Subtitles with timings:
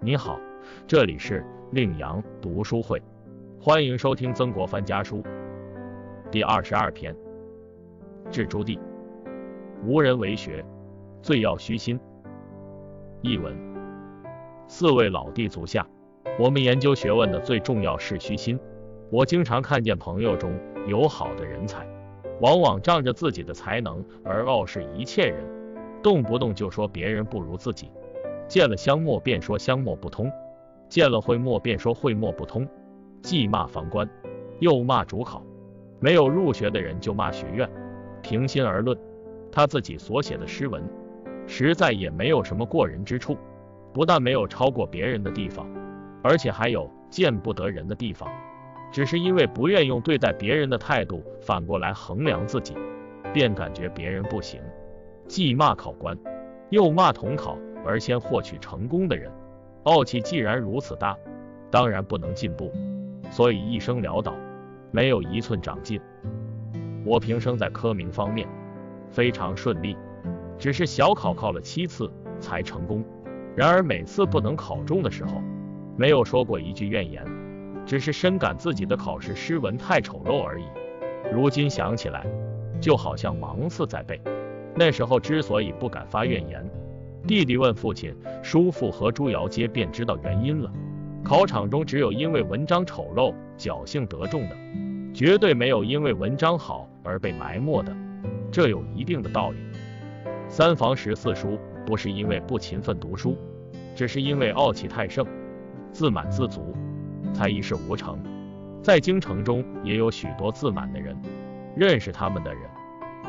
[0.00, 0.38] 你好，
[0.86, 3.02] 这里是令阳读书会，
[3.60, 5.24] 欢迎收听曾国藩家书
[6.30, 7.12] 第二十二篇。
[8.30, 8.78] 致朱棣，
[9.84, 10.64] 无人为学，
[11.20, 11.98] 最要虚心。
[13.22, 13.52] 译文：
[14.68, 15.84] 四位老弟足下，
[16.38, 18.56] 我们研究学问的最重要是虚心。
[19.10, 20.56] 我经常看见朋友中
[20.86, 21.84] 有好的人才，
[22.40, 25.44] 往往仗着自己的才能而傲视一切人，
[26.04, 27.90] 动不动就说别人不如自己。
[28.48, 30.32] 见了香墨便说香墨不通，
[30.88, 32.66] 见了会墨便说会墨不通，
[33.20, 34.08] 既骂房官，
[34.58, 35.42] 又骂主考，
[36.00, 37.68] 没有入学的人就骂学院。
[38.22, 38.98] 平心而论，
[39.52, 40.82] 他自己所写的诗文，
[41.46, 43.36] 实在也没有什么过人之处，
[43.92, 45.68] 不但没有超过别人的地方，
[46.22, 48.28] 而且还有见不得人的地方，
[48.90, 52.74] 只是因为不愿用对待别人的态度反过来衡量自己，
[53.32, 54.58] 便感觉别人不行，
[55.26, 56.18] 既骂考官，
[56.70, 57.58] 又骂统考。
[57.84, 59.30] 而先获取成功的人，
[59.84, 61.16] 傲气既然如此大，
[61.70, 62.72] 当然不能进步，
[63.30, 64.34] 所以一生潦倒，
[64.90, 66.00] 没有一寸长进。
[67.04, 68.46] 我平生在科名方面
[69.10, 69.96] 非常顺利，
[70.58, 73.04] 只是小考考了七次才成功。
[73.56, 75.42] 然而每次不能考中的时候，
[75.96, 77.24] 没有说过一句怨言，
[77.86, 80.64] 只是深感自己的考试诗文太丑陋而已。
[81.32, 82.26] 如今想起来，
[82.80, 84.20] 就好像盲似在背。
[84.74, 86.64] 那时候之所以不敢发怨言。
[87.28, 90.72] 弟弟问父亲、叔父和朱瑶皆便知道原因了。
[91.22, 94.56] 考场中只有因为文章丑陋、侥幸得中的，
[95.12, 97.94] 绝对没有因为文章好而被埋没的，
[98.50, 99.58] 这有一定的道理。
[100.48, 103.36] 三房十四书不是因为不勤奋读书，
[103.94, 105.26] 只是因为傲气太盛、
[105.92, 106.74] 自满自足，
[107.34, 108.18] 才一事无成。
[108.82, 111.14] 在京城中也有许多自满的人，
[111.76, 112.62] 认识他们的人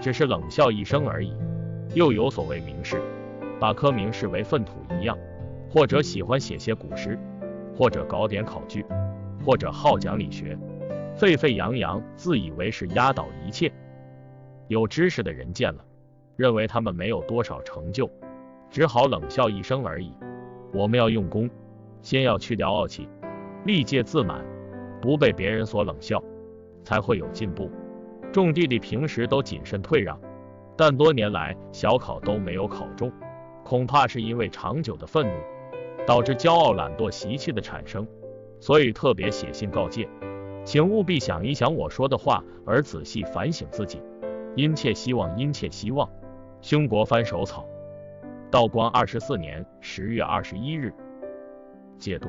[0.00, 1.32] 只是冷笑一声而已，
[1.94, 3.00] 又有所谓名士。
[3.60, 5.16] 把科名视为粪土一样，
[5.70, 7.18] 或者喜欢写些古诗，
[7.76, 8.84] 或者搞点考据，
[9.44, 10.58] 或者好讲理学，
[11.16, 13.72] 沸沸扬扬，自以为是压倒一切。
[14.68, 15.84] 有知识的人见了，
[16.36, 18.10] 认为他们没有多少成就，
[18.70, 20.12] 只好冷笑一声而已。
[20.72, 21.48] 我们要用功，
[22.02, 23.08] 先要去掉傲气，
[23.64, 24.44] 历届自满，
[25.00, 26.22] 不被别人所冷笑，
[26.82, 27.70] 才会有进步。
[28.32, 30.18] 众弟弟平时都谨慎退让，
[30.76, 33.12] 但多年来小考都没有考中。
[33.64, 35.32] 恐怕是因为长久的愤怒，
[36.06, 38.06] 导致骄傲懒惰习气的产生，
[38.60, 40.06] 所以特别写信告诫，
[40.64, 44.02] 请务必想一想我说的话，而仔细反省自己。
[44.54, 46.08] 殷切希望，殷切希望。
[46.60, 47.66] 兄国藩手草。
[48.50, 50.92] 道光二十四年十月二十一日。
[51.98, 52.28] 解读：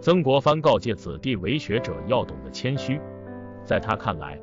[0.00, 3.00] 曾国藩告诫子弟为学者要懂得谦虚，
[3.64, 4.38] 在他看来，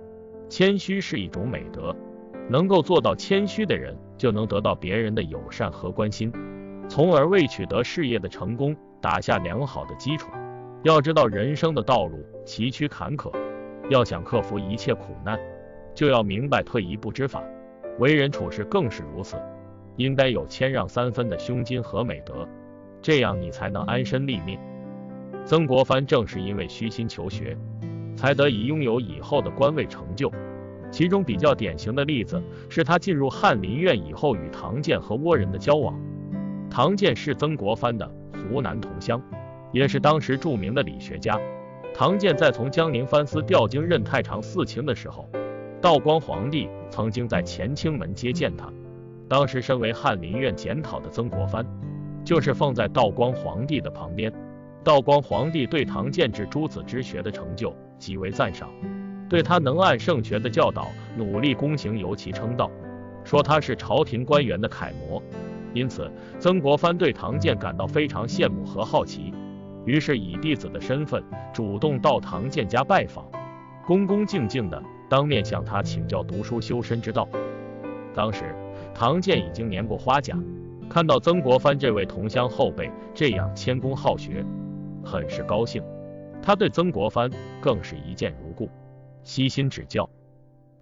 [0.49, 1.95] 谦虚是一种美德。
[2.49, 6.31] 能够做到谦虚的人，就能得到别人的友善和关心，
[6.87, 10.29] 从而为取得事业的成功打下良好的基础。
[10.83, 13.31] 要知道人生的道路崎岖坎坷，
[13.89, 15.39] 要想克服一切苦难，
[15.95, 17.43] 就要明白退一步之法。
[17.97, 19.37] 为人处事更是如此，
[19.95, 22.47] 应该有谦让三分的胸襟和美德，
[23.01, 24.59] 这样你才能安身立命。
[25.43, 27.57] 曾国藩正是因为虚心求学，
[28.15, 30.31] 才得以拥有以后的官位成就。
[30.95, 35.99] 其中比较典型的例子是他进入翰林院以后与唐建和倭人的交往。
[36.69, 39.21] 唐建是曾国藩的湖南同乡，
[39.73, 41.37] 也是当时著名的理学家。
[41.93, 45.27] 唐建在从江宁藩司调经任太常寺卿的时候，
[45.81, 48.71] 道光皇帝曾经在乾清门接见他。
[49.27, 51.65] 当时身为翰林院检讨的曾国藩，
[52.23, 54.31] 就是放在道光皇帝的旁边。
[54.81, 58.69] 道光皇帝对唐建治诸子之学的成就极为赞赏。
[59.27, 60.87] 对他能按圣学的教导
[61.17, 62.69] 努力躬行尤其称道，
[63.23, 65.21] 说他是朝廷官员的楷模。
[65.73, 66.09] 因此，
[66.39, 69.33] 曾国藩对唐建感到非常羡慕和好奇，
[69.85, 71.21] 于是以弟子的身份
[71.53, 73.25] 主动到唐建家拜访，
[73.85, 77.27] 恭恭敬敬的当面向他请教读书修身之道。
[78.13, 78.55] 当时
[78.93, 80.37] 唐建已经年过花甲，
[80.87, 84.45] 看到曾国藩这位同乡后辈这样谦恭好学，
[85.03, 85.83] 很是高兴。
[86.41, 87.29] 他对曾国藩
[87.59, 88.69] 更是一见如故。
[89.25, 90.07] 悉心指教，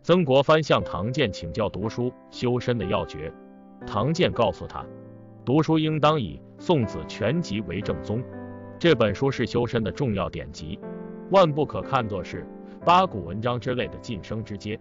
[0.01, 3.33] 曾国藩向唐建请教读书修身的要诀。
[3.87, 4.85] 唐建告诉他，
[5.45, 8.21] 读书应当以《宋子全集》为正宗，
[8.77, 10.77] 这本书是修身的重要典籍，
[11.31, 12.45] 万不可看作是
[12.83, 14.77] 八股文章之类的晋升之阶，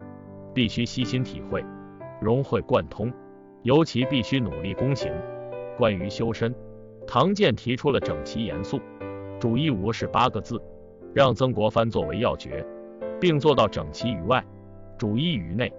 [0.52, 1.64] 必须悉心体会，
[2.20, 3.12] 融会贯通，
[3.62, 5.12] 尤其必须努力躬行。
[5.78, 6.52] 关于修身，
[7.06, 8.80] 唐建提出了整齐严肃、
[9.38, 10.60] 主义无视八个字，
[11.14, 12.66] 让曾国藩作为要诀。
[13.22, 14.44] 并做到整齐于外，
[14.98, 15.72] 主义于内。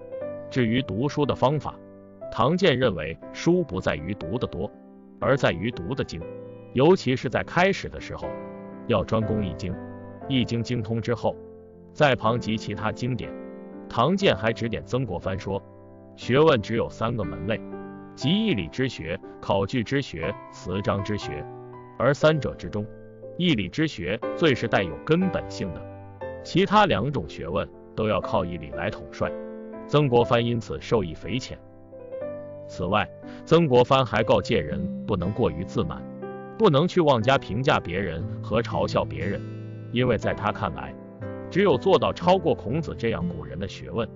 [0.50, 1.76] 至于读书的方法，
[2.32, 4.72] 唐建认为书不在于读得多，
[5.20, 6.22] 而在于读得精。
[6.72, 8.30] 尤其是在开始的时候，
[8.88, 9.76] 要专攻易经。
[10.30, 11.36] 易经精通之后，
[11.92, 13.30] 再旁及其他经典。
[13.90, 15.62] 唐建还指点曾国藩说，
[16.16, 17.60] 学问只有三个门类，
[18.16, 21.46] 即义理之学、考据之学、辞章之学。
[22.00, 22.86] 而三者之中，
[23.38, 25.82] 义理之学最是带有根本性的，
[26.44, 29.32] 其他两种学问都要靠义理来统帅。
[29.88, 31.58] 曾国藩因此受益匪浅。
[32.68, 33.10] 此外，
[33.46, 36.02] 曾国藩还告诫人不能过于自满，
[36.58, 39.42] 不能去妄加评价别人和嘲笑别人，
[39.92, 40.94] 因为在他看来，
[41.52, 44.08] 只有做到超过孔子这样古人的学问，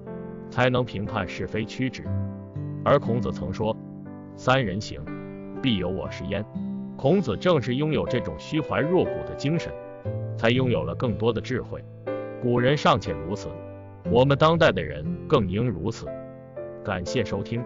[0.50, 2.04] 才能评判是非曲直。
[2.84, 3.76] 而孔子曾说
[4.36, 5.02] ：“三人行，
[5.62, 6.44] 必有我师焉。”
[6.98, 9.72] 孔子正是拥有这种虚怀若谷的精神，
[10.38, 11.84] 才拥有了更多的智慧。
[12.42, 13.50] 古人尚且如此，
[14.12, 16.06] 我们当代的人更应如此。
[16.84, 17.64] 感谢收听。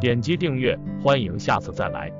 [0.00, 2.12] 点击订阅，欢迎下次再来。